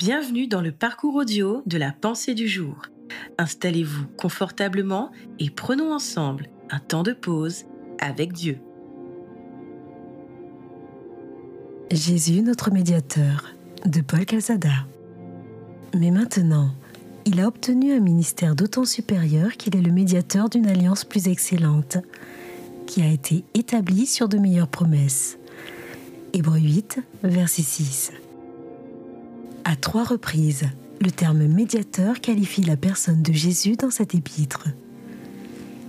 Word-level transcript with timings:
Bienvenue 0.00 0.46
dans 0.46 0.62
le 0.62 0.72
parcours 0.72 1.16
audio 1.16 1.62
de 1.66 1.76
la 1.76 1.92
pensée 1.92 2.32
du 2.32 2.48
jour. 2.48 2.86
Installez-vous 3.36 4.06
confortablement 4.16 5.10
et 5.38 5.50
prenons 5.50 5.92
ensemble 5.92 6.48
un 6.70 6.78
temps 6.78 7.02
de 7.02 7.12
pause 7.12 7.66
avec 7.98 8.32
Dieu. 8.32 8.56
Jésus, 11.90 12.40
notre 12.40 12.70
médiateur, 12.70 13.54
de 13.84 14.00
Paul 14.00 14.24
Calzada. 14.24 14.86
Mais 15.94 16.10
maintenant, 16.10 16.70
il 17.26 17.38
a 17.38 17.46
obtenu 17.46 17.92
un 17.92 18.00
ministère 18.00 18.56
d'autant 18.56 18.86
supérieur 18.86 19.52
qu'il 19.58 19.76
est 19.76 19.82
le 19.82 19.92
médiateur 19.92 20.48
d'une 20.48 20.66
alliance 20.66 21.04
plus 21.04 21.28
excellente, 21.28 21.98
qui 22.86 23.02
a 23.02 23.06
été 23.06 23.44
établie 23.52 24.06
sur 24.06 24.30
de 24.30 24.38
meilleures 24.38 24.66
promesses. 24.68 25.36
Hébreu 26.32 26.58
8, 26.58 27.00
verset 27.22 27.60
6. 27.60 28.12
À 29.64 29.76
trois 29.76 30.04
reprises, 30.04 30.64
le 31.00 31.10
terme 31.10 31.46
médiateur 31.46 32.20
qualifie 32.20 32.62
la 32.62 32.76
personne 32.76 33.22
de 33.22 33.32
Jésus 33.32 33.76
dans 33.76 33.90
cet 33.90 34.14
épître. 34.14 34.64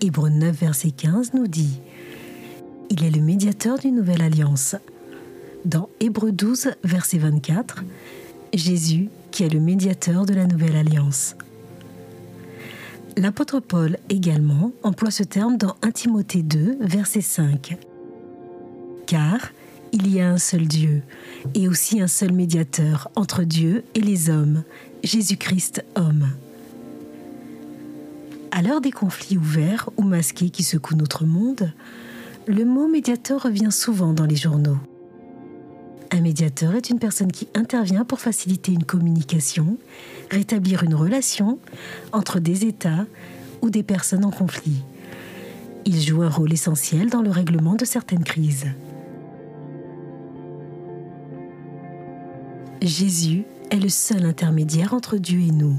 Hébreu 0.00 0.30
9, 0.30 0.54
verset 0.58 0.90
15 0.90 1.34
nous 1.34 1.46
dit 1.46 1.78
Il 2.90 3.04
est 3.04 3.10
le 3.10 3.20
médiateur 3.20 3.78
d'une 3.78 3.94
nouvelle 3.94 4.22
alliance. 4.22 4.76
Dans 5.64 5.88
Hébreu 6.00 6.32
12, 6.32 6.72
verset 6.82 7.18
24, 7.18 7.84
Jésus 8.52 9.08
qui 9.30 9.44
est 9.44 9.48
le 9.48 9.60
médiateur 9.60 10.26
de 10.26 10.34
la 10.34 10.46
nouvelle 10.46 10.76
alliance. 10.76 11.36
L'apôtre 13.16 13.60
Paul 13.60 13.98
également 14.08 14.72
emploie 14.82 15.10
ce 15.10 15.22
terme 15.22 15.56
dans 15.56 15.76
1 15.82 15.90
Timothée 15.92 16.42
2, 16.42 16.78
verset 16.80 17.20
5. 17.20 17.76
Car 19.06 19.52
il 19.92 20.12
y 20.12 20.20
a 20.20 20.28
un 20.28 20.38
seul 20.38 20.66
Dieu 20.66 21.02
et 21.54 21.68
aussi 21.68 22.00
un 22.00 22.06
seul 22.06 22.32
médiateur 22.32 23.10
entre 23.14 23.44
Dieu 23.44 23.84
et 23.94 24.00
les 24.00 24.30
hommes, 24.30 24.64
Jésus-Christ 25.04 25.84
homme. 25.94 26.28
À 28.50 28.62
l'heure 28.62 28.80
des 28.80 28.90
conflits 28.90 29.38
ouverts 29.38 29.90
ou 29.96 30.02
masqués 30.02 30.50
qui 30.50 30.62
secouent 30.62 30.96
notre 30.96 31.24
monde, 31.24 31.72
le 32.46 32.64
mot 32.64 32.88
médiateur 32.88 33.42
revient 33.42 33.70
souvent 33.70 34.12
dans 34.12 34.26
les 34.26 34.36
journaux. 34.36 34.78
Un 36.10 36.20
médiateur 36.20 36.74
est 36.74 36.90
une 36.90 36.98
personne 36.98 37.32
qui 37.32 37.48
intervient 37.54 38.04
pour 38.04 38.20
faciliter 38.20 38.72
une 38.72 38.84
communication, 38.84 39.78
rétablir 40.30 40.82
une 40.82 40.94
relation 40.94 41.58
entre 42.12 42.40
des 42.40 42.66
États 42.66 43.06
ou 43.62 43.70
des 43.70 43.82
personnes 43.82 44.24
en 44.24 44.30
conflit. 44.30 44.82
Il 45.86 46.00
joue 46.00 46.22
un 46.22 46.28
rôle 46.28 46.52
essentiel 46.52 47.08
dans 47.08 47.22
le 47.22 47.30
règlement 47.30 47.74
de 47.74 47.84
certaines 47.84 48.24
crises. 48.24 48.66
Jésus 52.82 53.44
est 53.70 53.78
le 53.78 53.88
seul 53.88 54.24
intermédiaire 54.24 54.92
entre 54.92 55.16
Dieu 55.16 55.38
et 55.38 55.52
nous. 55.52 55.76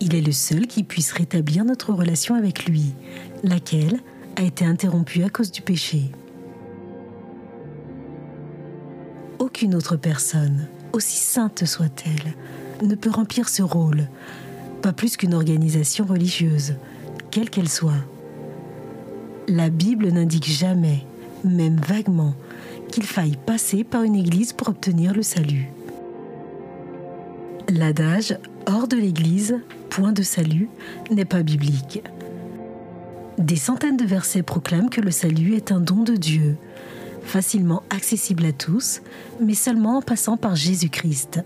Il 0.00 0.14
est 0.14 0.22
le 0.22 0.32
seul 0.32 0.66
qui 0.66 0.82
puisse 0.82 1.12
rétablir 1.12 1.66
notre 1.66 1.92
relation 1.92 2.34
avec 2.34 2.64
lui, 2.64 2.94
laquelle 3.42 4.00
a 4.36 4.42
été 4.42 4.64
interrompue 4.64 5.22
à 5.22 5.28
cause 5.28 5.52
du 5.52 5.60
péché. 5.60 6.10
Aucune 9.38 9.74
autre 9.74 9.96
personne, 9.96 10.66
aussi 10.94 11.18
sainte 11.18 11.66
soit-elle, 11.66 12.32
ne 12.88 12.94
peut 12.94 13.10
remplir 13.10 13.50
ce 13.50 13.62
rôle, 13.62 14.08
pas 14.80 14.94
plus 14.94 15.18
qu'une 15.18 15.34
organisation 15.34 16.06
religieuse, 16.06 16.76
quelle 17.30 17.50
qu'elle 17.50 17.68
soit. 17.68 18.04
La 19.46 19.68
Bible 19.68 20.08
n'indique 20.08 20.48
jamais, 20.48 21.04
même 21.44 21.78
vaguement, 21.86 22.34
qu'il 22.90 23.04
faille 23.04 23.36
passer 23.44 23.84
par 23.84 24.04
une 24.04 24.16
église 24.16 24.54
pour 24.54 24.70
obtenir 24.70 25.12
le 25.12 25.22
salut. 25.22 25.68
L'adage 27.70 28.34
hors 28.66 28.88
de 28.88 28.96
l'Église, 28.96 29.60
point 29.90 30.12
de 30.12 30.22
salut, 30.22 30.70
n'est 31.10 31.26
pas 31.26 31.42
biblique. 31.42 32.02
Des 33.36 33.56
centaines 33.56 33.98
de 33.98 34.06
versets 34.06 34.42
proclament 34.42 34.88
que 34.88 35.02
le 35.02 35.10
salut 35.10 35.54
est 35.54 35.70
un 35.70 35.78
don 35.78 36.02
de 36.02 36.16
Dieu, 36.16 36.56
facilement 37.24 37.82
accessible 37.90 38.46
à 38.46 38.52
tous, 38.52 39.02
mais 39.38 39.52
seulement 39.52 39.98
en 39.98 40.02
passant 40.02 40.38
par 40.38 40.56
Jésus-Christ. 40.56 41.40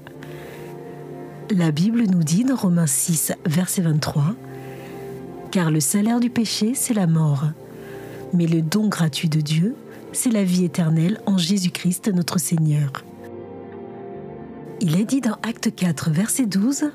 La 1.51 1.73
Bible 1.73 2.05
nous 2.05 2.23
dit 2.23 2.45
dans 2.45 2.55
Romains 2.55 2.87
6, 2.87 3.33
verset 3.45 3.83
23, 3.83 4.37
Car 5.51 5.73
le 5.73 5.81
salaire 5.81 6.21
du 6.21 6.31
péché, 6.31 6.75
c'est 6.77 6.95
la 6.95 7.09
mort, 7.09 7.47
mais 8.33 8.47
le 8.47 8.63
don 8.63 8.87
gratuit 8.87 9.29
de 9.29 9.41
Dieu, 9.41 9.75
c'est 10.13 10.31
la 10.31 10.45
vie 10.45 10.65
éternelle 10.65 11.21
en 11.27 11.37
Jésus-Christ 11.37 12.13
notre 12.15 12.39
Seigneur. 12.39 12.93
Il 14.85 14.97
est 14.97 15.05
dit 15.05 15.21
dans 15.21 15.37
Acte 15.45 15.73
4, 15.73 16.11
verset 16.11 16.47
12, 16.47 16.91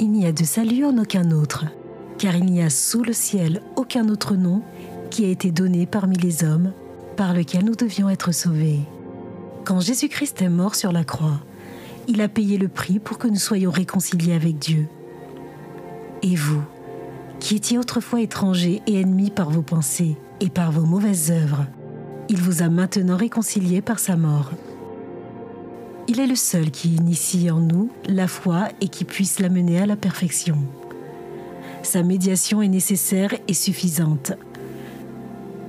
Il 0.00 0.10
n'y 0.10 0.24
a 0.24 0.32
de 0.32 0.42
salut 0.42 0.86
en 0.86 0.96
aucun 0.96 1.32
autre, 1.32 1.66
car 2.16 2.34
il 2.34 2.46
n'y 2.46 2.62
a 2.62 2.70
sous 2.70 3.02
le 3.02 3.12
ciel 3.12 3.60
aucun 3.76 4.08
autre 4.08 4.36
nom 4.36 4.62
qui 5.10 5.26
a 5.26 5.28
été 5.28 5.50
donné 5.50 5.84
parmi 5.84 6.16
les 6.16 6.44
hommes 6.44 6.72
par 7.18 7.34
lequel 7.34 7.66
nous 7.66 7.74
devions 7.74 8.08
être 8.08 8.32
sauvés. 8.32 8.80
Quand 9.66 9.80
Jésus-Christ 9.80 10.40
est 10.40 10.48
mort 10.48 10.74
sur 10.74 10.92
la 10.92 11.04
croix, 11.04 11.42
il 12.08 12.22
a 12.22 12.28
payé 12.28 12.56
le 12.56 12.68
prix 12.68 13.00
pour 13.00 13.18
que 13.18 13.28
nous 13.28 13.36
soyons 13.36 13.70
réconciliés 13.70 14.32
avec 14.32 14.58
Dieu. 14.58 14.86
Et 16.22 16.34
vous, 16.34 16.62
qui 17.38 17.56
étiez 17.56 17.76
autrefois 17.76 18.22
étrangers 18.22 18.80
et 18.86 19.02
ennemis 19.02 19.30
par 19.30 19.50
vos 19.50 19.60
pensées 19.60 20.16
et 20.40 20.48
par 20.48 20.72
vos 20.72 20.86
mauvaises 20.86 21.30
œuvres, 21.30 21.66
il 22.30 22.40
vous 22.40 22.62
a 22.62 22.70
maintenant 22.70 23.18
réconciliés 23.18 23.82
par 23.82 23.98
sa 23.98 24.16
mort. 24.16 24.52
Il 26.06 26.20
est 26.20 26.26
le 26.26 26.36
seul 26.36 26.70
qui 26.70 26.96
initie 26.96 27.50
en 27.50 27.60
nous 27.60 27.90
la 28.06 28.28
foi 28.28 28.68
et 28.82 28.88
qui 28.88 29.04
puisse 29.04 29.40
l'amener 29.40 29.80
à 29.80 29.86
la 29.86 29.96
perfection. 29.96 30.58
Sa 31.82 32.02
médiation 32.02 32.60
est 32.60 32.68
nécessaire 32.68 33.34
et 33.48 33.54
suffisante. 33.54 34.32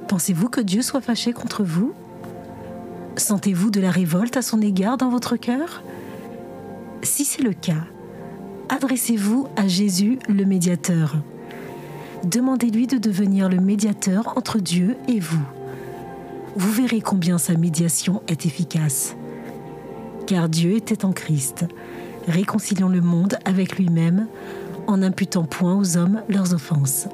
Pensez-vous 0.09 0.49
que 0.49 0.59
Dieu 0.59 0.81
soit 0.81 0.99
fâché 0.99 1.31
contre 1.31 1.63
vous? 1.63 1.93
Sentez-vous 3.15 3.71
de 3.71 3.79
la 3.79 3.91
révolte 3.91 4.35
à 4.35 4.41
son 4.41 4.61
égard 4.61 4.97
dans 4.97 5.09
votre 5.09 5.37
cœur? 5.37 5.83
Si 7.01 7.23
c'est 7.23 7.41
le 7.41 7.53
cas, 7.53 7.85
adressez-vous 8.67 9.47
à 9.55 9.69
Jésus 9.69 10.19
le 10.27 10.43
médiateur. 10.43 11.15
Demandez-lui 12.25 12.87
de 12.87 12.97
devenir 12.97 13.47
le 13.47 13.61
médiateur 13.61 14.37
entre 14.37 14.59
Dieu 14.59 14.97
et 15.07 15.19
vous. 15.19 15.45
Vous 16.57 16.71
verrez 16.71 16.99
combien 16.99 17.37
sa 17.37 17.53
médiation 17.53 18.21
est 18.27 18.45
efficace 18.45 19.15
car 20.25 20.49
Dieu 20.49 20.75
était 20.75 21.05
en 21.05 21.11
Christ, 21.11 21.65
réconciliant 22.27 22.89
le 22.89 23.01
monde 23.01 23.37
avec 23.45 23.77
lui-même 23.77 24.27
en 24.87 24.97
n'imputant 24.97 25.43
point 25.43 25.75
aux 25.75 25.97
hommes 25.97 26.21
leurs 26.29 26.53
offenses. 26.53 27.07